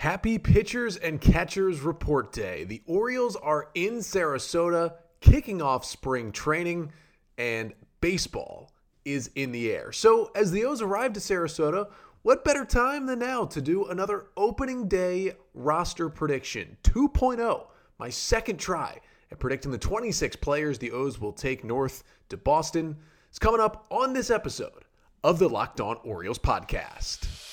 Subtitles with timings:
[0.00, 2.64] Happy pitchers and catchers report day.
[2.64, 6.90] The Orioles are in Sarasota kicking off spring training
[7.36, 8.72] and baseball
[9.04, 9.92] is in the air.
[9.92, 11.90] So, as the O's arrive to Sarasota,
[12.22, 17.66] what better time than now to do another opening day roster prediction 2.0,
[17.98, 18.98] my second try
[19.30, 22.96] at predicting the 26 players the O's will take north to Boston.
[23.28, 24.86] It's coming up on this episode
[25.22, 27.49] of the Locked On Orioles podcast.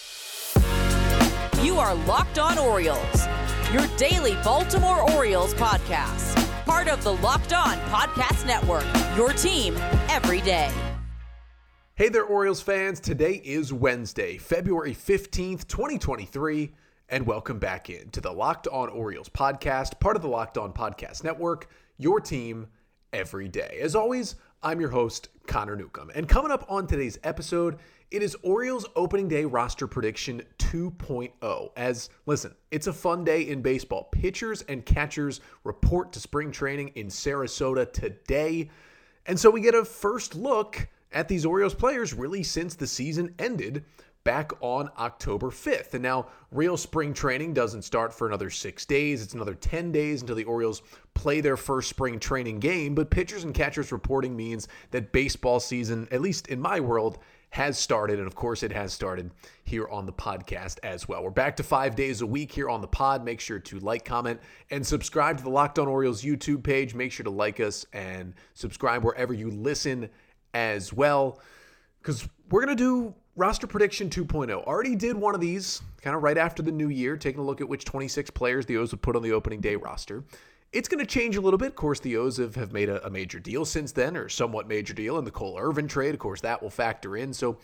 [1.63, 3.27] You are Locked On Orioles,
[3.73, 6.35] your daily Baltimore Orioles podcast.
[6.65, 8.85] Part of the Locked On Podcast Network,
[9.17, 9.75] your team
[10.07, 10.71] every day.
[11.95, 12.99] Hey there, Orioles fans.
[12.99, 16.73] Today is Wednesday, February 15th, 2023,
[17.09, 20.71] and welcome back in to the Locked On Orioles podcast, part of the Locked On
[20.71, 22.67] Podcast Network, your team
[23.17, 23.79] every day.
[23.81, 26.11] As always, I'm your host, Connor Newcomb.
[26.13, 27.79] And coming up on today's episode,
[28.11, 31.71] it is Orioles opening day roster prediction 2.0.
[31.75, 34.03] As, listen, it's a fun day in baseball.
[34.11, 38.69] Pitchers and catchers report to spring training in Sarasota today.
[39.25, 43.33] And so we get a first look at these Orioles players really since the season
[43.39, 43.83] ended
[44.27, 45.93] back on October 5th.
[45.93, 49.23] And now, real spring training doesn't start for another six days.
[49.23, 50.81] It's another 10 days until the Orioles
[51.13, 52.93] play their first spring training game.
[52.93, 57.19] But pitchers and catchers reporting means that baseball season, at least in my world,
[57.51, 58.19] has started.
[58.19, 59.31] And of course, it has started
[59.63, 61.23] here on the podcast as well.
[61.23, 63.23] We're back to five days a week here on the pod.
[63.23, 64.41] Make sure to like, comment,
[64.71, 66.93] and subscribe to the Locked On Orioles YouTube page.
[66.93, 70.09] Make sure to like us and subscribe wherever you listen
[70.53, 71.39] as well.
[72.07, 74.63] Because we're going to do roster prediction 2.0.
[74.63, 77.59] Already did one of these kind of right after the new year, taking a look
[77.59, 80.23] at which 26 players the O's would put on the opening day roster.
[80.71, 81.67] It's going to change a little bit.
[81.67, 84.69] Of course, the O's have, have made a, a major deal since then, or somewhat
[84.69, 86.13] major deal in the Cole Irvin trade.
[86.13, 87.33] Of course, that will factor in.
[87.33, 87.57] So,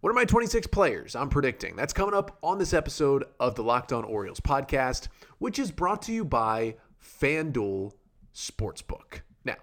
[0.00, 1.74] what are my 26 players I'm predicting?
[1.74, 6.02] That's coming up on this episode of the Locked On Orioles podcast, which is brought
[6.02, 7.92] to you by FanDuel
[8.34, 9.22] Sportsbook.
[9.46, 9.56] Now,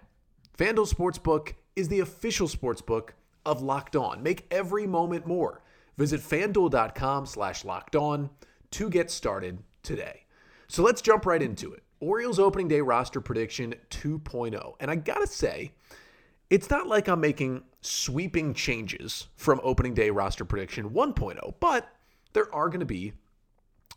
[0.57, 3.09] FanDuel Sportsbook is the official sportsbook
[3.45, 4.21] of Locked On.
[4.21, 5.61] Make every moment more.
[5.97, 8.29] Visit fanduel.com slash locked on
[8.71, 10.25] to get started today.
[10.67, 11.83] So let's jump right into it.
[11.99, 14.73] Orioles opening day roster prediction 2.0.
[14.79, 15.71] And I gotta say,
[16.49, 21.89] it's not like I'm making sweeping changes from opening day roster prediction 1.0, but
[22.33, 23.13] there are to be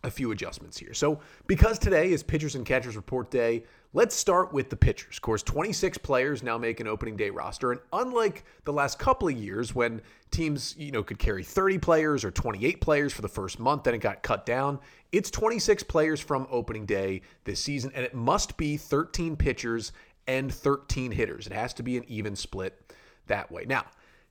[0.05, 0.95] a few adjustments here.
[0.95, 5.17] So, because today is pitchers and catchers report day, let's start with the pitchers.
[5.17, 9.29] Of course, 26 players now make an opening day roster, and unlike the last couple
[9.29, 10.01] of years when
[10.31, 13.95] teams, you know, could carry 30 players or 28 players for the first month, then
[13.95, 14.79] it got cut down.
[15.13, 19.93] It's 26 players from opening day this season, and it must be 13 pitchers
[20.27, 21.47] and 13 hitters.
[21.47, 22.93] It has to be an even split
[23.27, 23.65] that way.
[23.67, 23.87] Now,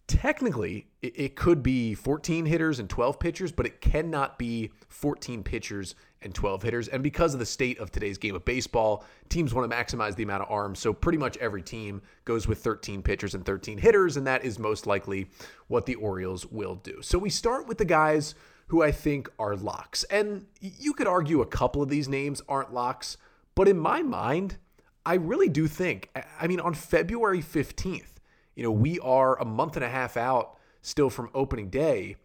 [0.07, 5.95] technically it, could be 14 hitters and 12 pitchers, but it cannot be 14 pitchers
[6.21, 6.87] and 12 hitters.
[6.87, 10.23] And because of the state of today's game of baseball, teams want to maximize the
[10.23, 10.79] amount of arms.
[10.79, 14.59] So pretty much every team goes with 13 pitchers and 13 hitters, and that is
[14.59, 15.29] most likely
[15.67, 17.01] what the Orioles will do.
[17.01, 18.35] So we start with the guys
[18.67, 20.03] who I think are locks.
[20.05, 23.17] And you could argue a couple of these names aren't locks,
[23.55, 24.57] but in my mind,
[25.05, 28.19] I really do think, I mean, on February 15th,
[28.55, 32.17] you know, we are a month and a half out still from opening day.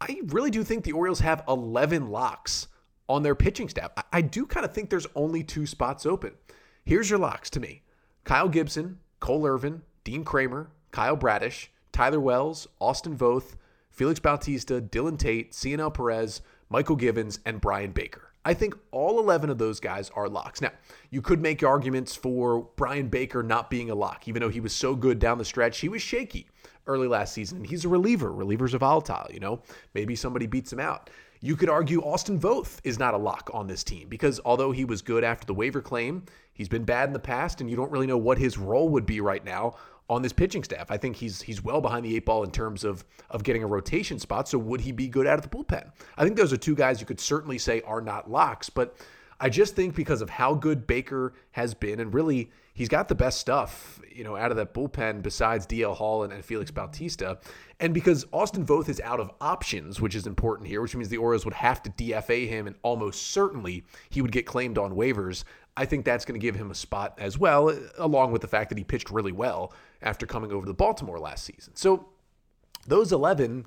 [0.00, 2.68] I really do think the Orioles have 11 locks
[3.08, 3.90] on their pitching staff.
[4.12, 6.32] I do kind of think there's only two spots open.
[6.84, 7.82] Here's your locks to me
[8.24, 13.56] Kyle Gibson, Cole Irvin, Dean Kremer, Kyle Bradish, Tyler Wells, Austin Voth,
[13.90, 16.42] Felix Bautista, Dillon Tate, Cionel Perez,
[16.72, 18.28] Mychal Givens, and Bryan Baker.
[18.44, 20.62] I think all 11 of those guys are locks.
[20.62, 20.70] Now,
[21.10, 24.72] you could make arguments for Bryan Baker not being a lock, even though he was
[24.72, 25.80] so good down the stretch.
[25.80, 26.48] He was shaky
[26.86, 27.58] early last season.
[27.58, 28.30] And he's a reliever.
[28.30, 29.60] Relievers are volatile, you know?
[29.92, 31.10] Maybe somebody beats him out.
[31.40, 34.84] You could argue Austin Voth is not a lock on this team because although he
[34.84, 37.92] was good after the waiver claim, he's been bad in the past, and you don't
[37.92, 39.76] really know what his role would be right now
[40.10, 40.90] on this pitching staff.
[40.90, 43.66] I think he's he's well behind the eight ball in terms of of getting a
[43.66, 44.48] rotation spot.
[44.48, 45.92] So would he be good out of the bullpen?
[46.16, 48.96] I think those are two guys you could certainly say are not locks, but
[49.40, 53.14] I just think because of how good Baker has been, and really he's got the
[53.16, 57.38] best stuff, you know, out of that bullpen besides DL Hall and, and Felix Bautista,
[57.80, 61.16] and because Austin Voth is out of options, which is important here, which means the
[61.16, 65.42] Orioles would have to DFA him, and almost certainly he would get claimed on waivers.
[65.76, 68.68] I think that's going to give him a spot as well, along with the fact
[68.68, 71.74] that he pitched really well after coming over to Baltimore last season.
[71.74, 72.06] So
[72.86, 73.66] those 11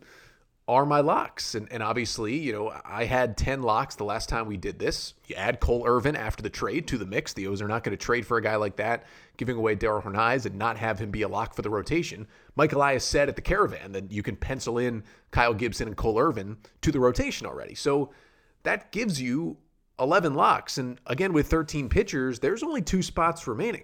[0.72, 1.54] are my locks.
[1.54, 5.16] And, and obviously, you know, I had 10 locks the last time we did this.
[5.28, 7.34] You add Cole Irvin after the trade to the mix.
[7.34, 9.04] The O's are not going to trade for a guy like that,
[9.36, 12.26] giving away Darell Hernaiz and not have him be a lock for the rotation.
[12.56, 16.18] Mike Elias said at the caravan that you can pencil in Kyle Gibson and Cole
[16.18, 17.76] Irvin to the rotation already.
[17.76, 18.12] So
[18.64, 19.58] that gives you
[20.00, 20.78] 11 locks.
[20.78, 23.84] And again, with 13 pitchers, there's only two spots remaining.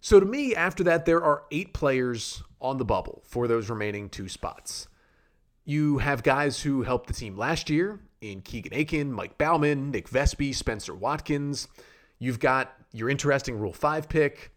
[0.00, 4.08] So to me, after that, there are eight players on the bubble for those remaining
[4.08, 4.88] two spots.
[5.70, 10.08] You have guys who helped the team last year in Keegan Akin, Mike Baumann, Nick
[10.10, 11.68] Vespi, Spencer Watkins.
[12.18, 14.50] You've got your interesting Rule 5 pick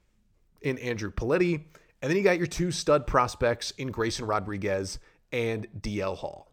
[0.63, 1.65] in Andrew Politi.
[2.01, 4.97] And then you got your two stud prospects in Grayson Rodriguez
[5.31, 6.51] and DL Hall.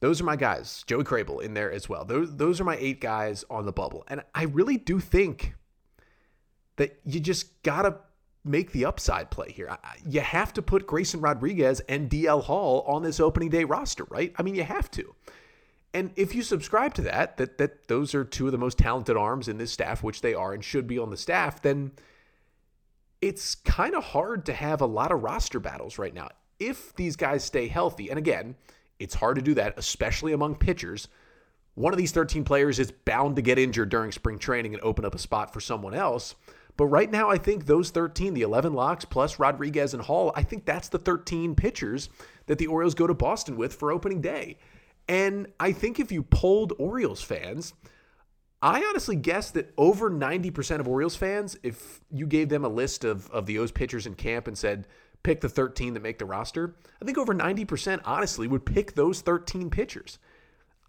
[0.00, 0.84] Those are my guys.
[0.86, 2.04] Joey Krehbiel in there as well.
[2.04, 4.04] Those, those are my eight guys on the bubble.
[4.08, 5.54] And I really do think
[6.76, 7.96] that you just got to
[8.44, 9.76] make the upside play here.
[10.06, 14.32] You have to put Grayson Rodriguez and DL Hall on this opening day roster, right?
[14.36, 15.14] I mean, you have to.
[15.94, 19.16] And if you subscribe to that, that that those are two of the most talented
[19.16, 21.92] arms in this staff, which they are and should be on the staff, then
[23.20, 26.28] it's kind of hard to have a lot of roster battles right now.
[26.58, 28.56] If these guys stay healthy, and again,
[28.98, 31.08] it's hard to do that, especially among pitchers.
[31.74, 35.04] One of these 13 players is bound to get injured during spring training and open
[35.04, 36.34] up a spot for someone else.
[36.76, 40.42] But right now, I think those 13, the 11 locks plus Rodriguez and Hall, I
[40.42, 42.08] think that's the 13 pitchers
[42.46, 44.56] that the Orioles go to Boston with for opening day.
[45.08, 47.74] And I think if you polled Orioles fans,
[48.62, 53.04] I honestly guess that over 90% of Orioles fans, if you gave them a list
[53.04, 54.86] of, of the O's pitchers in camp and said,
[55.22, 59.20] pick the 13 that make the roster, I think over 90% honestly would pick those
[59.20, 60.18] 13 pitchers.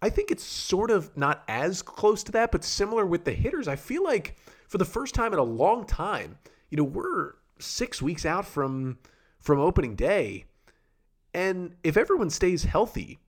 [0.04, 3.66] I think it's sort of not as close to that, but similar with the hitters.
[3.66, 4.36] I feel like
[4.68, 6.36] for the first time in a long time,
[6.68, 8.98] you know, we're six weeks out from
[9.40, 10.44] from opening day.
[11.32, 13.18] And if everyone stays healthy,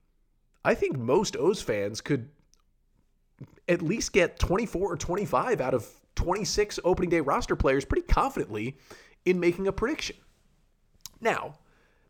[0.63, 2.29] I think most O's fans could
[3.67, 8.77] at least get 24 or 25 out of 26 opening day roster players pretty confidently
[9.25, 10.17] in making a prediction.
[11.19, 11.55] Now,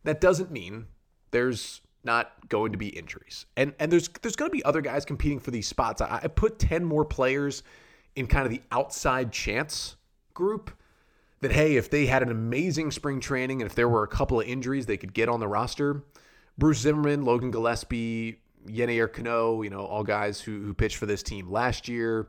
[0.04, 0.88] that doesn't mean
[1.31, 3.45] there's not going to be injuries.
[3.56, 6.01] And and there's there's going to be other guys competing for these spots.
[6.01, 7.62] I, I put 10 more players
[8.15, 9.95] in kind of the outside chance
[10.33, 10.71] group
[11.42, 14.42] that hey, if they had an amazing spring training and if there were a couple
[14.42, 16.04] of injuries they could get on the roster,
[16.57, 21.21] Bruce Zimmermann, Logan Gillaspie, Yennier Cano, you know, all guys who, who pitched for this
[21.21, 22.27] team last year.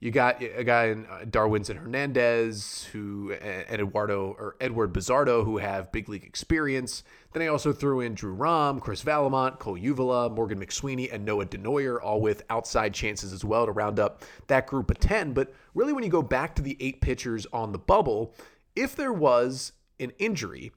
[0.00, 5.58] You got a guy in uh, Darwinzon Hernandez, who and Eduardo or Edward Bazardo, who
[5.58, 7.02] have big league experience.
[7.32, 11.46] Then I also threw in Drew Rom, Chris Vallimont, Cole Uvila, Morgan McSweeney, and Noah
[11.46, 15.32] Denoyer, all with outside chances as well to round up that group of 10.
[15.32, 18.34] But really, when you go back to the eight pitchers on the bubble,
[18.76, 20.70] if there was an injury,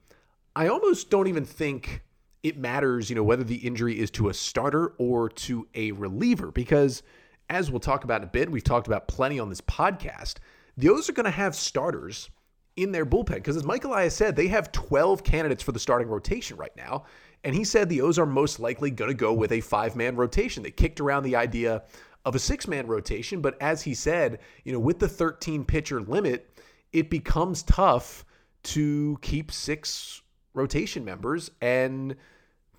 [0.56, 2.02] I almost don't even think
[2.42, 6.50] it matters, you know, whether the injury is to a starter or to a reliever,
[6.50, 7.04] because
[7.48, 10.36] as we'll talk about in a bit, we've talked about plenty on this podcast,
[10.76, 12.30] the O's are going to have starters
[12.76, 16.08] in their bullpen because, as Mike Elias said, they have 12 candidates for the starting
[16.08, 17.04] rotation right now.
[17.44, 20.16] And he said the O's are most likely going to go with a five man
[20.16, 20.62] rotation.
[20.62, 21.82] They kicked around the idea
[22.24, 26.00] of a six man rotation, but as he said, you know, with the 13 pitcher
[26.00, 26.48] limit,
[26.92, 28.24] it becomes tough
[28.62, 30.22] to keep six
[30.54, 31.50] rotation members.
[31.60, 32.16] And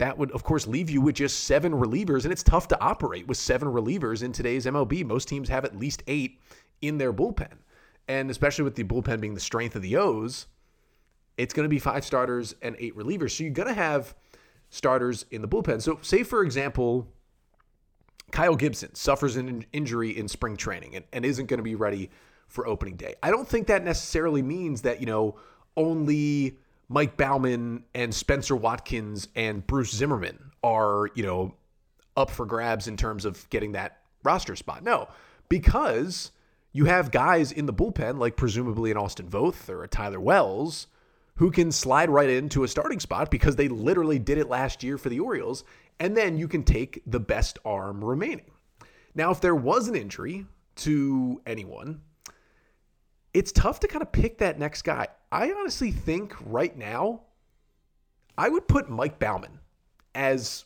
[0.03, 2.25] that would, of course, leave you with just seven relievers.
[2.25, 5.05] And it's tough to operate with seven relievers in today's MLB.
[5.05, 6.41] Most teams have at least eight
[6.81, 7.53] in their bullpen.
[8.09, 10.47] And especially with the bullpen being the strength of the O's,
[11.37, 13.37] it's going to be five starters and eight relievers.
[13.37, 14.13] So you're going to have
[14.69, 15.81] starters in the bullpen.
[15.81, 17.07] So, say, for example,
[18.31, 22.09] Kyle Gibson suffers an injury in spring training and, and isn't going to be ready
[22.49, 23.15] for opening day.
[23.23, 25.39] I don't think that necessarily means that, you know,
[25.77, 26.57] only
[26.89, 31.55] Mike Baumann and Spencer Watkins and Bruce Zimmermann are, you know,
[32.15, 34.83] up for grabs in terms of getting that roster spot.
[34.83, 35.07] No,
[35.49, 36.31] because
[36.71, 40.87] you have guys in the bullpen, like presumably an Austin Voth or a Tyler Wells,
[41.35, 44.97] who can slide right into a starting spot because they literally did it last year
[44.97, 45.63] for the Orioles.
[45.99, 48.51] And then you can take the best arm remaining.
[49.15, 50.45] Now, if there was an injury
[50.77, 52.01] to anyone,
[53.33, 55.07] it's tough to kind of pick that next guy.
[55.33, 57.21] I honestly think right now,
[58.37, 59.57] I would put Mike Baumann
[60.13, 60.65] as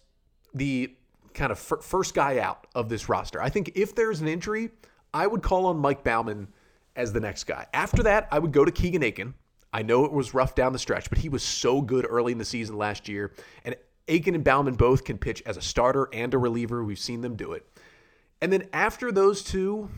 [0.53, 0.93] the
[1.33, 3.41] kind of first guy out of this roster.
[3.41, 4.71] I think if there's an injury,
[5.13, 6.49] I would call on Mike Baumann
[6.97, 7.65] as the next guy.
[7.73, 9.35] After that, I would go to Keegan Akin.
[9.71, 12.37] I know it was rough down the stretch, but he was so good early in
[12.37, 13.31] the season last year.
[13.63, 13.73] And
[14.09, 16.83] Akin and Baumann both can pitch as a starter and a reliever.
[16.83, 17.65] We've seen them do it.
[18.41, 19.89] And then after those two,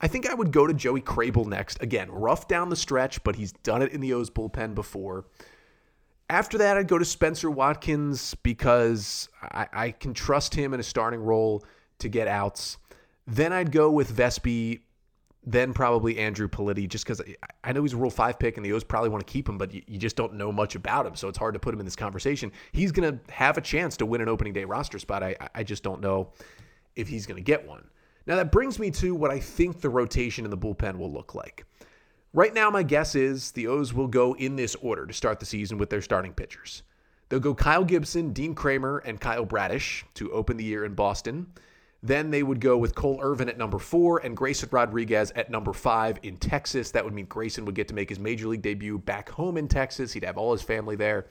[0.00, 1.82] I think I would go to Joey Krehbiel next.
[1.82, 5.26] Again, rough down the stretch, but he's done it in the O's bullpen before.
[6.30, 10.82] After that, I'd go to Spencer Watkins because I, I can trust him in a
[10.82, 11.64] starting role
[11.98, 12.78] to get outs.
[13.26, 14.80] Then I'd go with Vespi,
[15.44, 18.64] then probably Andrew Politi, just because I, I know he's a Rule 5 pick and
[18.64, 21.04] the O's probably want to keep him, but you, you just don't know much about
[21.04, 21.14] him.
[21.14, 22.52] So it's hard to put him in this conversation.
[22.72, 25.22] He's going to have a chance to win an opening day roster spot.
[25.22, 26.32] I, I just don't know
[26.96, 27.84] if he's going to get one.
[28.26, 31.34] Now, that brings me to what I think the rotation in the bullpen will look
[31.34, 31.64] like.
[32.32, 35.46] Right now, my guess is the O's will go in this order to start the
[35.46, 36.84] season with their starting pitchers.
[37.28, 41.46] They'll go Kyle Gibson, Dean Kremer, and Kyle Bradish to open the year in Boston.
[42.02, 45.72] Then they would go with Cole Irvin at number four and Grayson Rodriguez at number
[45.72, 46.90] five in Texas.
[46.90, 49.68] That would mean Grayson would get to make his major league debut back home in
[49.68, 50.12] Texas.
[50.12, 51.26] He'd have all his family there.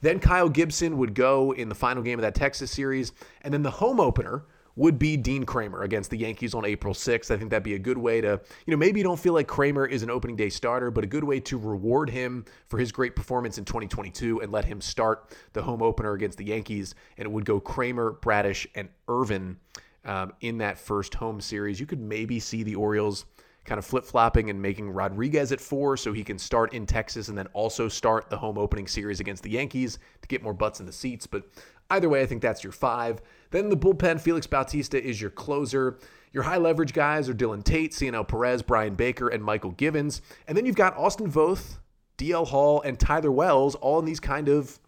[0.00, 3.12] Then Kyle Gibson would go in the final game of that Texas series.
[3.42, 4.44] And then the home opener
[4.78, 7.32] would be Dean Kremer against the Yankees on April 6th.
[7.32, 9.48] I think that'd be a good way to, you know, maybe you don't feel like
[9.48, 12.92] Kremer is an opening day starter, but a good way to reward him for his
[12.92, 16.94] great performance in 2022 and let him start the home opener against the Yankees.
[17.16, 19.56] And it would go Kremer, Bradish, and Irvin
[20.04, 21.80] um, in that first home series.
[21.80, 23.26] You could maybe see the Orioles
[23.64, 27.28] kind of flip flopping and making Rodriguez at four so he can start in Texas
[27.28, 30.80] and then also start the home opening series against the Yankees to get more butts
[30.80, 31.26] in the seats.
[31.26, 31.42] But
[31.90, 33.20] either way, I think that's your five.
[33.50, 35.98] Then the bullpen, Felix Bautista is your closer.
[36.32, 40.20] Your high leverage guys are Dillon Tate, Cionel Perez, Bryan Baker, and Mychal Givens.
[40.46, 41.78] And then you've got Austin Voth,
[42.18, 44.78] DL Hall, and Tyler Wells all in these kind of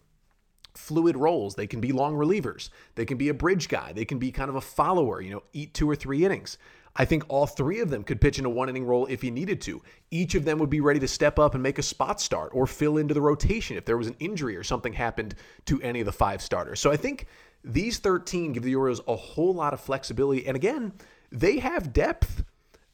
[0.75, 1.55] fluid roles.
[1.55, 2.69] They can be long relievers.
[2.95, 3.93] They can be a bridge guy.
[3.93, 6.57] They can be kind of a follower, you know, eat two or three innings.
[6.95, 9.31] I think all three of them could pitch in a one inning role if he
[9.31, 9.81] needed to.
[10.09, 12.67] Each of them would be ready to step up and make a spot start or
[12.67, 16.05] fill into the rotation if there was an injury or something happened to any of
[16.05, 16.79] the five starters.
[16.79, 17.27] So I think
[17.63, 20.45] these 13 give the Orioles a whole lot of flexibility.
[20.45, 20.93] And again,
[21.31, 22.43] they have depth.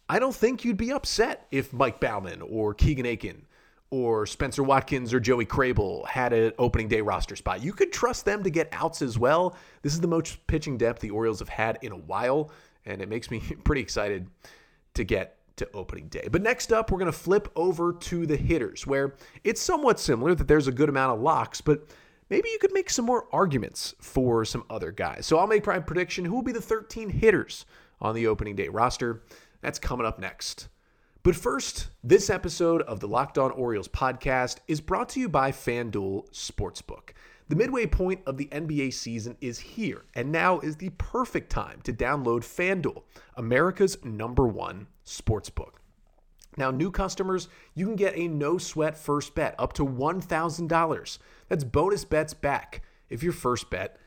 [0.09, 3.45] I don't think you'd be upset if Mike Baumann or Keegan Akin
[3.89, 7.63] or Spencer Watkins or Joey Krehbiel had an opening day roster spot.
[7.63, 9.55] You could trust them to get outs as well.
[9.81, 12.51] This is the most pitching depth the Orioles have had in a while
[12.87, 14.27] and it makes me pretty excited
[14.95, 16.27] to get to opening day.
[16.31, 20.33] But next up, we're going to flip over to the hitters, where it's somewhat similar
[20.35, 21.87] that there's a good amount of locks, but
[22.29, 25.25] maybe you could make some more arguments for some other guys.
[25.25, 27.65] So I'll make my prediction who will be the 13 hitters
[27.99, 29.23] on the opening day roster.
[29.61, 30.67] That's coming up next.
[31.23, 35.51] But first, this episode of the Locked On Orioles podcast is brought to you by
[35.51, 37.09] FanDuel Sportsbook.
[37.49, 41.79] The midway point of the NBA season is here, and now is the perfect time
[41.83, 43.03] to download FanDuel,
[43.37, 45.75] America's number one sportsbook.
[46.57, 51.17] Now, new customers, you can get a no sweat first bet up to $1,000.
[51.47, 53.97] That's bonus bets back if your first bet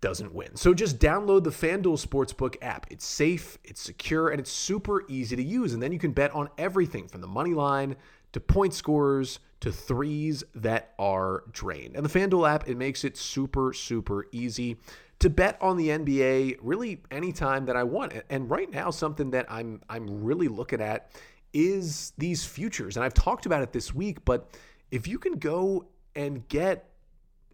[0.00, 0.56] doesn't win.
[0.56, 2.86] So just download the FanDuel Sportsbook app.
[2.90, 5.74] It's safe, it's secure, and it's super easy to use.
[5.74, 7.96] And then you can bet on everything from the money line
[8.36, 11.96] to point scores to threes that are drained.
[11.96, 14.76] And the FanDuel app, it makes it super, super easy
[15.20, 18.12] to bet on the NBA really anytime that I want.
[18.28, 21.10] And right now, something that I'm I'm really looking at
[21.54, 22.98] is these futures.
[22.98, 24.54] And I've talked about it this week, but
[24.90, 26.90] if you can go and get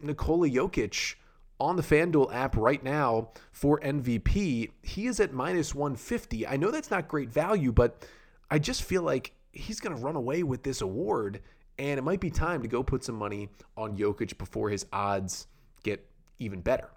[0.01, 1.15] Nikola Jokic
[1.61, 6.45] on the FanDuel app right now for MVP, he is at minus 150.
[6.45, 8.05] I know that's not great value, but
[8.51, 11.41] I just feel like he's going to run away with this award.
[11.79, 15.47] And it might be time to go put some money on Jokic before his odds
[15.83, 16.05] get
[16.39, 16.89] even better.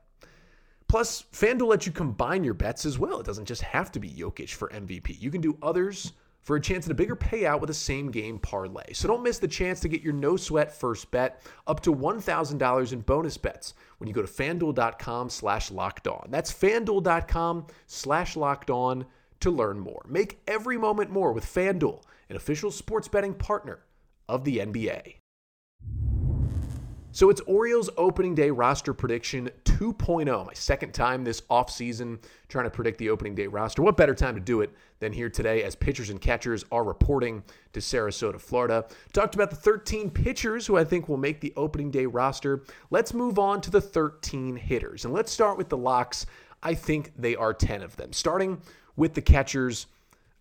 [0.88, 3.20] Plus, FanDuel lets you combine your bets as well.
[3.20, 5.20] It doesn't just have to be Jokic for MVP.
[5.20, 8.38] You can do others for a chance at a bigger payout with a same game
[8.38, 8.92] parlay.
[8.92, 12.92] So don't miss the chance to get your no sweat first bet up to $1,000
[12.92, 16.28] in bonus bets when you go to fanduel.com slash locked on.
[16.30, 19.06] That's fanduel.com slash locked on
[19.40, 20.04] to learn more.
[20.08, 23.80] Make every moment more with FanDuel an official sports betting partner
[24.28, 25.16] of the NBA.
[27.16, 30.46] So it's Orioles opening day roster prediction 2.0.
[30.46, 33.80] My second time this offseason trying to predict the opening day roster.
[33.80, 37.42] What better time to do it than here today as pitchers and catchers are reporting
[37.72, 38.84] to Sarasota, Florida.
[39.14, 42.64] Talked about the 13 pitchers who I think will make the opening day roster.
[42.90, 45.06] Let's move on to the 13 hitters.
[45.06, 46.26] And let's start with the locks.
[46.62, 48.12] I think they are 10 of them.
[48.12, 48.60] Starting
[48.96, 49.86] with the catchers,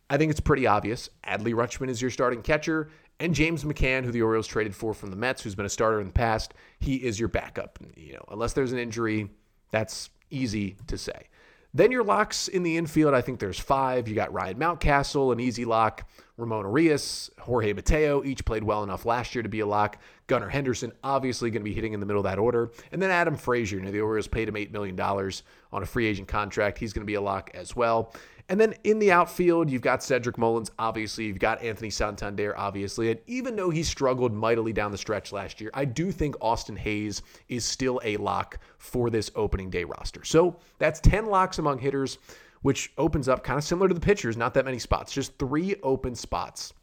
[0.10, 1.10] I think it's pretty obvious.
[1.26, 5.10] Adley Rutschman is your starting catcher, and James McCann, who the Orioles traded for from
[5.10, 7.80] the Mets, who's been a starter in the past, he is your backup.
[7.96, 9.30] You know, unless there's an injury,
[9.72, 11.30] that's easy to say.
[11.74, 14.08] Then your locks in the infield, I think there's five.
[14.08, 16.08] You got Ryan Mountcastle, an easy lock.
[16.38, 20.00] Ramon Urias, Jorge Mateo, each played well enough last year to be a lock.
[20.28, 22.72] Gunnar Henderson, obviously going to be hitting in the middle of that order.
[22.94, 26.06] And then Adam Frazier, you know, the Orioles paid him $8 million on a free
[26.06, 26.78] agent contract.
[26.78, 28.14] He's going to be a lock as well.
[28.48, 31.26] And then in the outfield, you've got Cedric Mullins, obviously.
[31.26, 33.10] You've got Anthony Santander, obviously.
[33.10, 36.76] And even though he struggled mightily down the stretch last year, I do think Austin
[36.76, 40.24] Hays is still a lock for this opening day roster.
[40.24, 42.20] So that's 10 locks among hitters,
[42.62, 45.76] which opens up kind of similar to the pitchers, not that many spots, just three
[45.82, 46.74] open spots.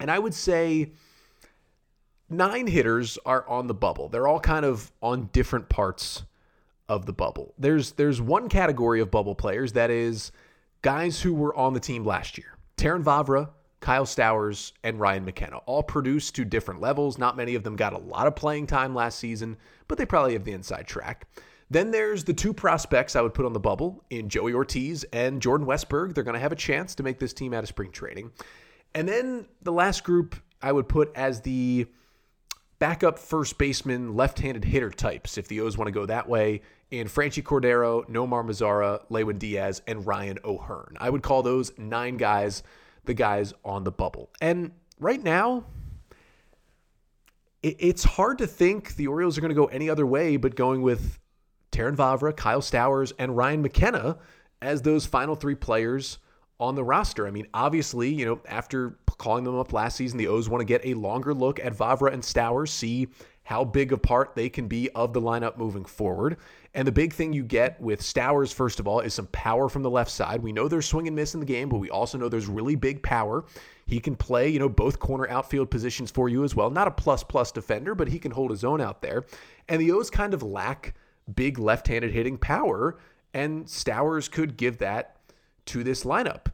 [0.00, 0.90] And I would say
[2.28, 4.08] nine hitters are on the bubble.
[4.08, 6.24] They're all kind of on different parts
[6.88, 7.54] of the bubble.
[7.58, 10.32] There's there's one category of bubble players that is
[10.82, 15.58] guys who were on the team last year Terrin Vavra, Kyle Stowers, and Ryan McKenna
[15.66, 17.18] all produced to different levels.
[17.18, 19.56] Not many of them got a lot of playing time last season,
[19.88, 21.28] but they probably have the inside track.
[21.70, 25.40] Then there's the two prospects I would put on the bubble in Joey Ortiz and
[25.40, 26.14] Jordan Westburg.
[26.14, 28.32] They're going to have a chance to make this team out of spring training.
[28.94, 31.86] And then the last group I would put as the
[32.80, 37.06] backup first baseman, left-handed hitter types, if the O's want to go that way, in
[37.06, 40.96] Franchy Cordero, Nomar Mazara, Lewin Diaz, and Ryan O'Hearn.
[40.98, 42.62] I would call those nine guys
[43.04, 44.30] the guys on the bubble.
[44.40, 45.64] And right now,
[47.62, 50.82] it's hard to think the Orioles are going to go any other way but going
[50.82, 51.18] with
[51.72, 54.18] Terrin Vavra, Kyle Stowers, and Ryan McKenna
[54.62, 56.18] as those final three players
[56.58, 57.26] on the roster.
[57.26, 60.66] I mean, obviously, you know, after calling them up last season, the O's want to
[60.66, 63.08] get a longer look at Vavra and Stowers, see
[63.50, 66.36] how big a part they can be of the lineup moving forward.
[66.72, 69.82] And the big thing you get with Stowers, first of all, is some power from
[69.82, 70.40] the left side.
[70.40, 72.76] We know there's swing and miss in the game, but we also know there's really
[72.76, 73.44] big power.
[73.86, 76.70] He can play, you know, both corner outfield positions for you as well.
[76.70, 79.24] Not a plus plus defender, but he can hold his own out there.
[79.68, 80.94] And the O's kind of lack
[81.34, 83.00] big left handed hitting power,
[83.34, 85.16] and Stowers could give that
[85.66, 86.52] to this lineup.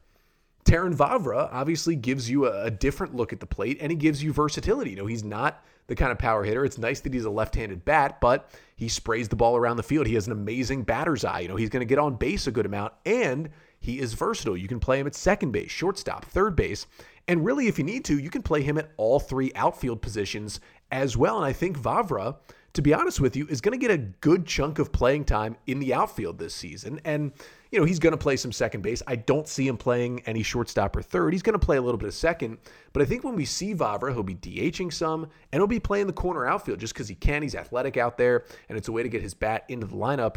[0.65, 4.21] Terrin Vavra obviously gives you a, a, different look at the plate and he gives
[4.21, 4.91] you versatility.
[4.91, 6.65] You know, he's not the kind of power hitter.
[6.65, 10.07] It's nice that he's a left-handed bat, but he sprays the ball around the field.
[10.07, 11.41] He has an amazing batter's eye.
[11.41, 14.57] You know, he's going to get on base a good amount and he is versatile.
[14.57, 16.87] You can play him at second base, shortstop, third base,
[17.29, 20.61] and really if you need to, you can play him at all three outfield positions
[20.91, 21.37] as well.
[21.37, 22.37] And I think Vavra
[22.77, 25.57] to be honest with you, is going to get a good chunk of playing time
[25.67, 27.01] in the outfield this season.
[27.07, 27.33] And,
[27.73, 29.03] you know, he's going to play some second base.
[29.07, 31.33] I don't see him playing any shortstop or third.
[31.33, 32.59] He's going to play a little bit of second.
[32.93, 36.07] But I think when we see Vavra, he'll be DHing some and he'll be playing
[36.07, 37.43] the corner outfield just because he can.
[37.43, 40.37] He's athletic out there and it's a way to get his bat into the lineup.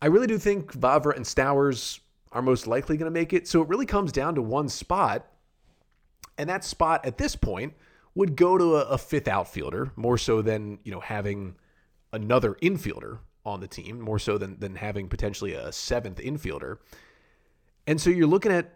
[0.00, 1.98] I really do think Vavra and Stowers
[2.30, 3.48] are most likely going to make it.
[3.48, 5.26] So it really comes down to one spot.
[6.38, 7.74] And that spot at this point
[8.18, 11.54] would go to a, a fifth outfielder more so than you know having
[12.12, 16.78] another infielder on the team, more so than than having potentially a seventh infielder.
[17.86, 18.74] And so you're looking at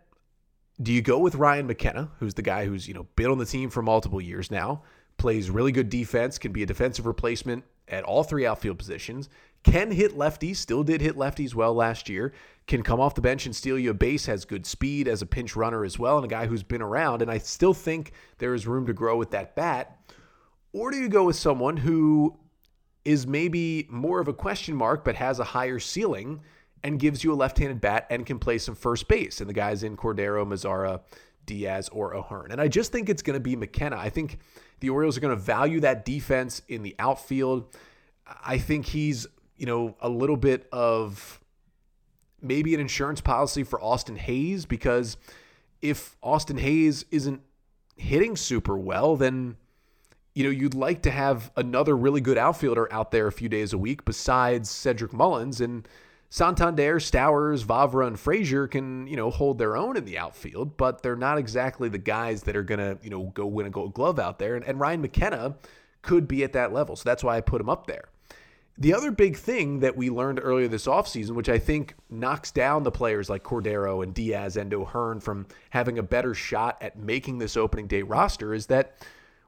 [0.80, 3.44] do you go with Ryan McKenna, who's the guy who's, you know, been on the
[3.44, 4.82] team for multiple years now,
[5.16, 9.28] plays really good defense, can be a defensive replacement at all three outfield positions,
[9.64, 12.32] can hit lefties, still did hit lefties well last year,
[12.66, 15.26] can come off the bench and steal you a base, has good speed as a
[15.26, 17.22] pinch runner as well, and a guy who's been around.
[17.22, 19.98] And I still think there is room to grow with that bat.
[20.72, 22.38] Or do you go with someone who
[23.04, 26.40] is maybe more of a question mark, but has a higher ceiling
[26.84, 29.40] and gives you a left handed bat and can play some first base?
[29.40, 31.00] And the guys in Cordero, Mazara,
[31.46, 32.52] Diaz, or O'Hearn.
[32.52, 33.96] And I just think it's going to be McKenna.
[33.96, 34.38] I think
[34.80, 37.76] the Orioles are going to value that defense in the outfield.
[38.44, 41.40] I think he's, you know, a little bit of
[42.40, 45.16] maybe an insurance policy for Austin Hays because
[45.80, 47.40] if Austin Hays isn't
[47.96, 49.56] hitting super well, then
[50.34, 53.72] you know you'd like to have another really good outfielder out there a few days
[53.72, 55.86] a week besides Cedric Mullins and
[56.30, 61.02] Santander, Stowers, Vavra, and Frazier can you know hold their own in the outfield, but
[61.02, 64.18] they're not exactly the guys that are gonna you know go win a Gold Glove
[64.18, 64.56] out there.
[64.56, 65.56] And, and Ryan McKenna
[66.00, 68.08] could be at that level, so that's why I put him up there.
[68.78, 72.82] The other big thing that we learned earlier this offseason, which I think knocks down
[72.82, 77.38] the players like Cordero and Diaz and O'Hearn from having a better shot at making
[77.38, 78.96] this opening day roster, is that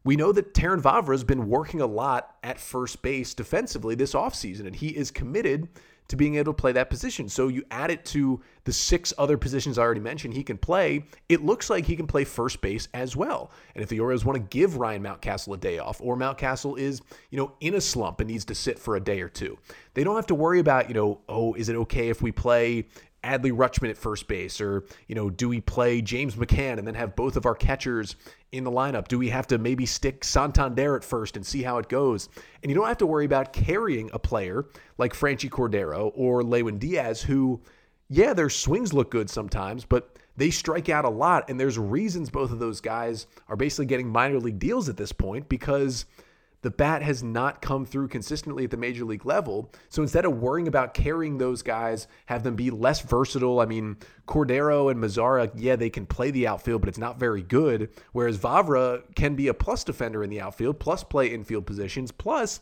[0.04, 4.12] we know that Terrin Vavra has been working a lot at first base defensively this
[4.12, 5.68] offseason, and he is committed
[6.08, 7.28] to being able to play that position.
[7.28, 11.04] So you add it to the six other positions I already mentioned he can play,
[11.28, 13.50] it looks like he can play first base as well.
[13.74, 17.00] And if the Orioles want to give Ryan Mountcastle a day off, or Mountcastle is,
[17.30, 19.58] you know, in a slump and needs to sit for a day or two,
[19.94, 22.86] they don't have to worry about, you know, oh, is it okay if we play
[23.24, 24.60] Adley Rutschman at first base?
[24.60, 28.16] Or, you know, do we play James McCann and then have both of our catchers
[28.52, 29.08] in the lineup?
[29.08, 32.28] Do we have to maybe stick Santander at first and see how it goes?
[32.62, 34.66] And you don't have to worry about carrying a player
[34.98, 37.60] like Franchy Cordero or Lewin Diaz, who,
[38.08, 41.48] yeah, their swings look good sometimes, but they strike out a lot.
[41.48, 45.12] And there's reasons both of those guys are basically getting minor league deals at this
[45.12, 46.04] point because–
[46.64, 49.70] the bat has not come through consistently at the major league level.
[49.90, 53.60] So instead of worrying about carrying those guys, have them be less versatile.
[53.60, 57.42] I mean, Cordero and Mazara, yeah, they can play the outfield, but it's not very
[57.42, 57.90] good.
[58.12, 62.60] Whereas Vavra can be a plus defender in the outfield, plus play infield positions, plus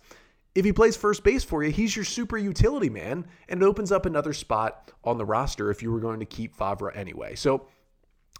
[0.57, 3.93] if he plays first base for you, he's your super utility man, and it opens
[3.93, 7.37] up another spot on the roster if you were going to keep Vavra anyway.
[7.37, 7.69] So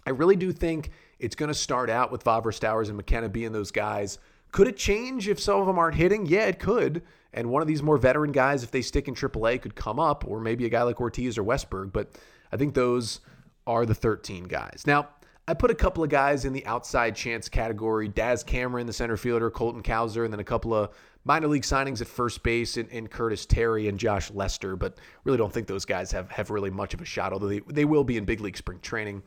[0.05, 3.53] I really do think it's going to start out with Vavra, Stowers, and McKenna being
[3.53, 4.19] those guys
[4.53, 6.25] could it change if some of them aren't hitting?
[6.25, 7.01] Yeah, it could.
[7.33, 10.23] And one of these more veteran guys, if they stick in AAA, could come up,
[10.27, 11.91] or maybe a guy like Ortiz or Westburg.
[11.91, 12.11] But
[12.51, 13.19] I think those
[13.65, 14.83] are the 13 guys.
[14.85, 15.09] Now,
[15.47, 19.17] I put a couple of guys in the outside chance category Daz Cameron, the center
[19.17, 20.91] fielder, Colton Cowser, and then a couple of
[21.25, 25.37] minor league signings at first base in, in Curtis Terry and Josh Lester, but really
[25.37, 28.03] don't think those guys have, have really much of a shot, although they, they will
[28.03, 29.23] be in big league spring training.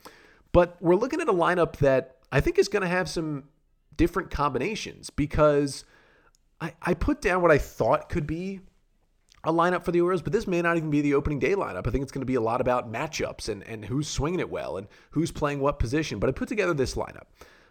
[0.53, 3.45] But we're looking at a lineup that I think is going to have some
[3.97, 5.85] different combinations because
[6.61, 8.61] I, I put down what I thought could be
[9.45, 11.87] a lineup for the Orioles, but this may not even be the opening day lineup.
[11.87, 14.51] I think it's going to be a lot about matchups and, and who's swinging it
[14.51, 16.19] well and who's playing what position.
[16.19, 17.27] But I put together this lineup.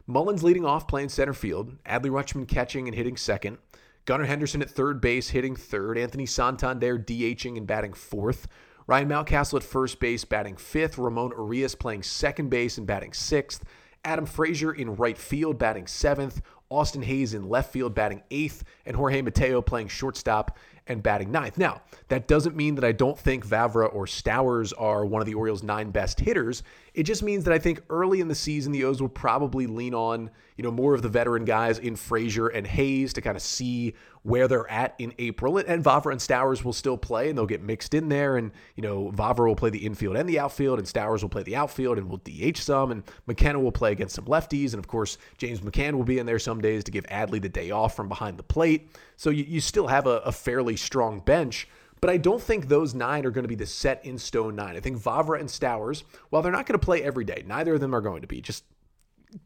[0.08, 1.76] Mullins leading off, playing center field.
[1.84, 3.58] Adley Rutschman catching and hitting second.
[4.06, 5.98] Gunnar Henderson at third base, hitting third.
[5.98, 8.48] Anthony Santander DHing and batting fourth.
[8.88, 10.98] Ryan Mountcastle at first base, batting fifth.
[10.98, 13.64] Ramon Urias playing second base and batting sixth.
[14.06, 16.42] Adam Frazier in right field, batting seventh.
[16.70, 18.64] Austin Hays in left field, batting eighth.
[18.86, 21.58] And Jorge Mateo playing shortstop and batting ninth.
[21.58, 25.34] Now, that doesn't mean that I don't think Vavra or Stowers are one of the
[25.34, 26.64] Orioles' nine best hitters.
[26.94, 29.94] It just means that I think early in the season, the O's will probably lean
[29.94, 33.42] on, you know, more of the veteran guys in Frazier and Hays to kind of
[33.42, 33.96] see
[34.26, 35.58] where they're at in April.
[35.58, 38.38] And Vavra and Stowers will still play and they'll get mixed in there.
[38.38, 41.44] And, you know, Vavra will play the infield and the outfield, and Stowers will play
[41.44, 42.92] the outfield and will DH some.
[42.92, 44.74] And McKenna will play against some lefties.
[44.74, 47.50] And of course, James McCann will be in there some days to give Adley the
[47.50, 48.90] day off from behind the plate.
[49.18, 51.68] So you, you still have a, a fairly strong bench.
[52.02, 54.76] But I don't think those nine are going to be the set in stone nine.
[54.76, 57.82] I think Vavra and Stowers, while they're not going to play every day, neither of
[57.82, 58.42] them are going to be.
[58.42, 58.64] Just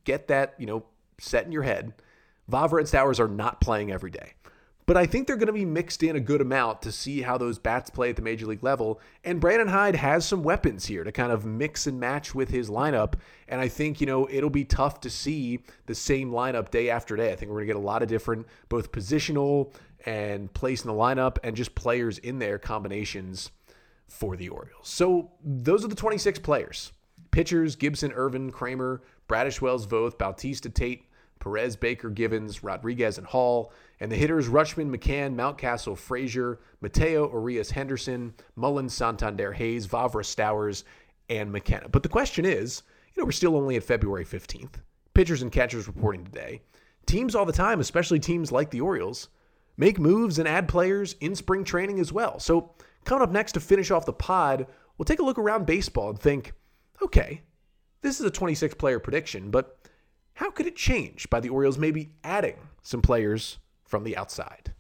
[0.04, 0.84] get that, you know,
[1.20, 1.94] set in your head.
[2.52, 4.34] Vavra and Stowers are not playing every day.
[4.90, 7.38] But I think they're going to be mixed in a good amount to see how
[7.38, 9.00] those bats play at the major league level.
[9.24, 12.72] And Brandon Hyde has some weapons here to kind of mix and match with his
[12.72, 13.14] lineup.
[13.48, 17.16] And I think, you know, it'll be tough to see the same lineup day after
[17.16, 17.32] day.
[17.32, 19.72] I think we're going to get a lot of different, both positional
[20.06, 23.52] and place in the lineup and just players in their combinations
[24.08, 24.88] for the Orioles.
[24.88, 26.92] So those are the 26 players.
[27.32, 31.06] Pitchers, Gibson, Irvin, Kremer, Bradish Wells, Voth, Bautista, Tate,
[31.40, 33.72] Perez, Baker, Givens, Rodriguez, and Hall.
[34.00, 40.84] And the hitters Rutschman, McCann, Mountcastle, Frazier, Mateo, Urias, Henderson, Mullins, Santander, Hays, Vavra, Stowers,
[41.30, 41.88] and McKenna.
[41.90, 42.84] But the question is,
[43.14, 44.82] you know, we're still only at February 15th.
[45.14, 46.62] Pitchers and catchers reporting today.
[47.06, 49.30] Teams all the time, especially teams like the Orioles,
[49.80, 52.38] make moves and add players in spring training as well.
[52.38, 56.10] So, coming up next to finish off the pod, we'll take a look around baseball
[56.10, 56.52] and think,
[57.02, 57.42] okay,
[58.02, 59.78] this is a 26 player prediction, but
[60.34, 64.74] how could it change by the Orioles maybe adding some players from the outside?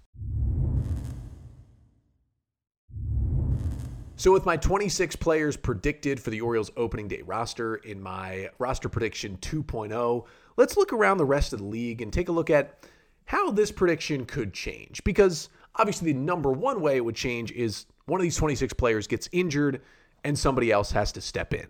[4.17, 8.89] So, with my 26 players predicted for the Orioles opening day roster in my roster
[8.89, 10.25] prediction 2.0,
[10.57, 12.83] let's look around the rest of the league and take a look at
[13.29, 15.03] how this prediction could change.
[15.03, 19.05] Because obviously, the number one way it would change is one of these 26 players
[19.05, 19.81] gets injured
[20.23, 21.67] and somebody else has to step in.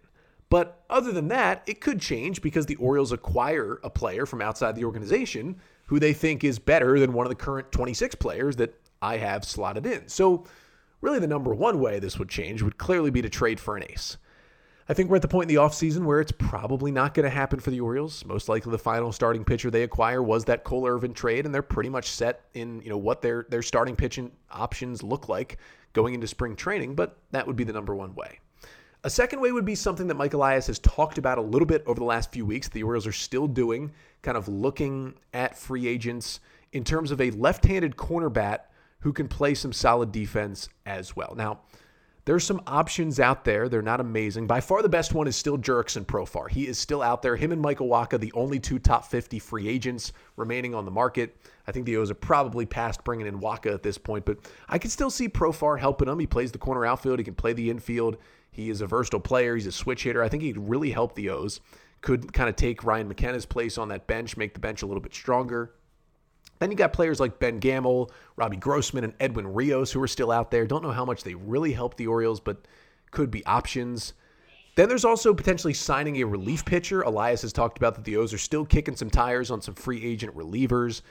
[0.49, 4.77] But other than that, it could change because the Orioles acquire a player from outside
[4.77, 8.73] the organization who they think is better than one of the current 26 players that
[9.01, 10.07] I have slotted in.
[10.07, 10.45] So,
[11.01, 13.83] really, the number one way this would change would clearly be to trade for an
[13.89, 14.15] ace.
[14.89, 17.29] I think we're at the point in the offseason where it's probably not going to
[17.29, 18.25] happen for the Orioles.
[18.25, 21.61] Most likely the final starting pitcher they acquire was that Cole Irvin trade, and they're
[21.61, 25.59] pretty much set in, you know, what their their starting pitching options look like
[25.93, 28.39] going into spring training, but that would be the number one way.
[29.03, 31.83] A second way would be something that Mike Elias has talked about a little bit
[31.85, 32.67] over the last few weeks.
[32.67, 33.91] The Orioles are still doing,
[34.23, 36.39] kind of looking at free agents
[36.73, 38.71] in terms of a left handed corner bat
[39.01, 41.35] who can play some solid defense as well.
[41.37, 41.61] Now,
[42.29, 43.67] there's some options out there.
[43.67, 44.45] They're not amazing.
[44.45, 46.47] By far, the best one is still Jurickson Profar.
[46.47, 47.35] He is still out there.
[47.35, 51.35] Him and Michael Wacha, the only two top 50 free agents remaining on the market.
[51.65, 54.37] I think the O's are probably past bringing in Wacha at this point, but
[54.67, 56.19] I can still see Profar helping him.
[56.19, 57.17] He plays the corner outfield.
[57.17, 58.17] He can play the infield.
[58.51, 59.55] He is a versatile player.
[59.55, 60.21] He's a switch hitter.
[60.21, 61.61] I think he'd really help the O's.
[62.01, 65.01] Could kind of take Ryan McKenna's place on that bench, make the bench a little
[65.01, 65.73] bit stronger.
[66.59, 70.31] Then you got players like Ben Gamel, Robbie Grossman, and Edwin Rios who are still
[70.31, 70.67] out there.
[70.67, 72.67] Don't know how much they really help the Orioles, but
[73.11, 74.13] could be options.
[74.75, 77.01] Then there's also potentially signing a relief pitcher.
[77.01, 80.03] Elias has talked about that the O's are still kicking some tires on some free
[80.03, 81.01] agent relievers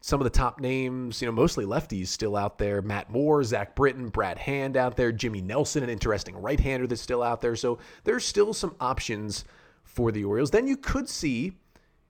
[0.00, 2.82] some of the top names, you know, mostly lefties still out there.
[2.82, 7.02] Matt Moore, Zack Britton, Brad Hand out there, Jimmy Nelson, an interesting right hander that's
[7.02, 7.56] still out there.
[7.56, 9.44] So there's still some options
[9.82, 10.50] for the Orioles.
[10.50, 11.52] Then you could see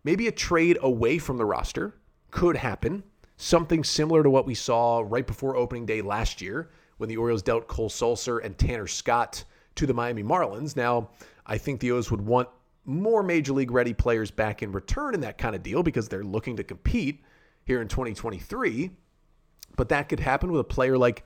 [0.05, 1.95] maybe a trade away from the roster
[2.31, 3.03] could happen.
[3.37, 7.43] Something similar to what we saw right before opening day last year when the Orioles
[7.43, 9.45] dealt Cole Sulser and Tanner Scott
[9.77, 10.77] to the Miami Marlins.
[10.77, 11.11] Now,
[11.47, 12.49] I think the O's would want
[12.85, 16.25] more major league ready players back in return in that kind of deal because they're
[16.25, 17.23] looking to compete
[17.65, 18.91] here in 2023.
[19.77, 21.25] But that could happen with a player like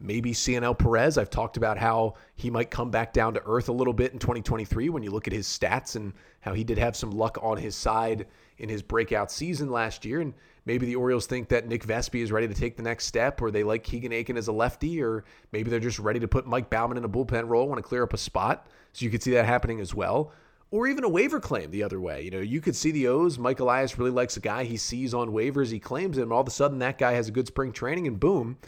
[0.00, 1.18] maybe Cionel Perez.
[1.18, 4.18] I've talked about how he might come back down to earth a little bit in
[4.18, 7.56] 2023 when you look at his stats and how he did have some luck on
[7.56, 8.26] his side
[8.58, 10.20] in his breakout season last year.
[10.20, 13.40] And maybe the Orioles think that Nick Vespi is ready to take the next step,
[13.42, 16.46] or they like Keegan Akin as a lefty, or maybe they're just ready to put
[16.46, 18.66] Mike Baumann in a bullpen role, want to clear up a spot.
[18.92, 20.32] So you could see that happening as well.
[20.70, 22.22] Or even a waiver claim the other way.
[22.22, 23.38] You know, you could see the O's.
[23.38, 25.70] Mike Elias really likes a guy he sees on waivers.
[25.70, 26.32] He claims him.
[26.32, 28.58] All of a sudden, that guy has a good spring training, and boom,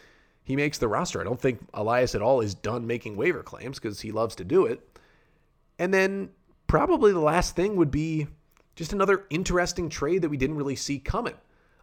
[0.44, 1.20] he makes the roster.
[1.20, 4.44] I don't think Elias at all is done making waiver claims because he loves to
[4.44, 4.86] do it.
[5.80, 6.30] And then
[6.68, 8.28] probably the last thing would be
[8.76, 11.34] just another interesting trade that we didn't really see coming.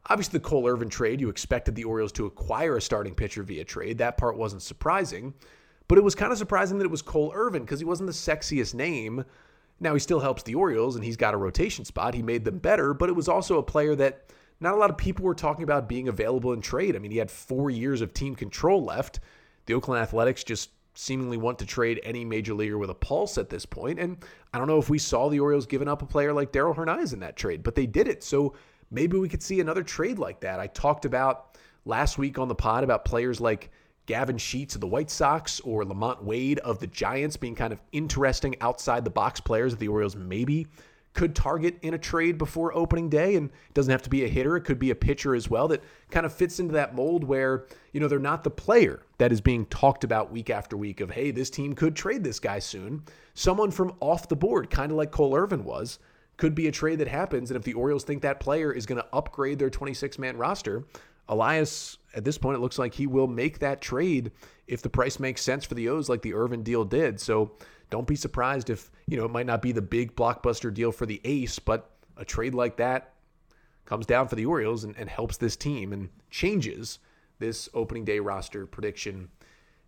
[0.09, 3.63] Obviously, the Cole Irvin trade, you expected the Orioles to acquire a starting pitcher via
[3.63, 3.97] trade.
[3.97, 5.33] That part wasn't surprising.
[5.87, 8.13] But it was kind of surprising that it was Cole Irvin because he wasn't the
[8.13, 9.25] sexiest name.
[9.79, 12.13] Now, he still helps the Orioles and he's got a rotation spot.
[12.13, 14.29] He made them better, but it was also a player that
[14.59, 16.95] not a lot of people were talking about being available in trade.
[16.95, 19.19] I mean, he had four years of team control left.
[19.65, 23.49] The Oakland Athletics just seemingly want to trade any major leaguer with a pulse at
[23.49, 23.99] this point.
[23.99, 24.17] And
[24.53, 27.13] I don't know if we saw the Orioles giving up a player like Darell Hernaiz
[27.13, 28.23] in that trade, but they did it.
[28.23, 28.53] So
[28.91, 30.59] maybe we could see another trade like that.
[30.59, 33.71] I talked about last week on the pod about players like
[34.05, 37.81] Gavin Sheets of the White Sox or LaMonte Wade of the Giants being kind of
[37.91, 40.67] interesting outside the box players that the Orioles maybe
[41.13, 43.35] could target in a trade before opening day.
[43.35, 45.67] And it doesn't have to be a hitter, it could be a pitcher as well
[45.69, 49.31] that kind of fits into that mold where, you know, they're not the player that
[49.31, 52.59] is being talked about week after week of, hey, this team could trade this guy
[52.59, 53.03] soon.
[53.33, 55.99] Someone from off the board, kind of like Cole Irvin was,
[56.37, 57.51] could be a trade that happens.
[57.51, 60.83] And if the Orioles think that player is going to upgrade their 26 man roster,
[61.29, 64.31] Elias, at this point, it looks like he will make that trade
[64.67, 67.19] if the price makes sense for the O's, like the Irvin deal did.
[67.19, 67.51] So
[67.89, 71.05] don't be surprised if, you know, it might not be the big blockbuster deal for
[71.05, 73.13] the ace, but a trade like that
[73.85, 76.99] comes down for the Orioles and, and helps this team and changes
[77.39, 79.29] this opening day roster prediction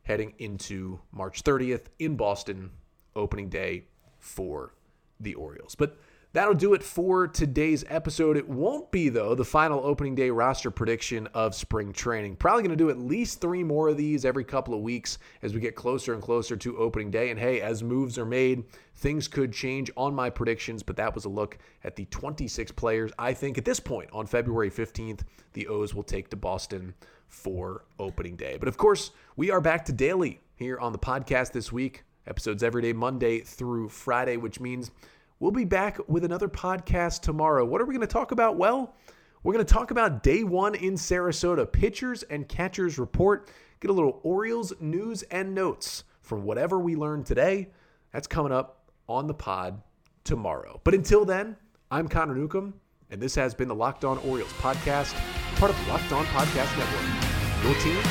[0.03, 2.69] heading into March 30th in Boston,
[3.15, 3.85] opening day
[4.19, 4.73] for
[5.19, 5.75] the Orioles.
[5.75, 5.97] But
[6.35, 8.35] That'll do it for today's episode.
[8.35, 12.35] It won't be, though, the final opening day roster prediction of spring training.
[12.35, 15.53] Probably going to do at least three more of these every couple of weeks as
[15.53, 17.29] we get closer and closer to opening day.
[17.29, 21.23] And hey, as moves are made, things could change on my predictions, but that was
[21.23, 25.21] a look at the 26 players I think at this point on February 15th,
[25.53, 26.95] the O's will take to Boston
[27.29, 28.57] for opening day.
[28.59, 32.03] But of course, we are back to daily here on the podcast this week.
[32.27, 34.91] Episodes every day, Monday through Friday, which means
[35.39, 37.65] We'll be back with another podcast tomorrow.
[37.65, 38.55] What are we going to talk about?
[38.55, 38.95] Well,
[39.43, 43.49] we're going to talk about day one in Sarasota, pitchers and catchers report,
[43.81, 47.67] get a little Orioles news and notes from whatever we learned today.
[48.13, 49.81] That's coming up on the pod
[50.23, 50.79] tomorrow.
[50.85, 51.57] But until then,
[51.91, 52.73] I'm Connor Newcomb,
[53.11, 55.13] and this has been the Locked On Orioles podcast,
[55.57, 57.63] part of the Locked On Podcast Network.
[57.63, 58.01] Your team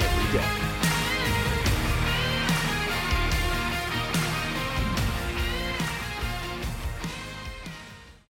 [0.00, 0.57] every day.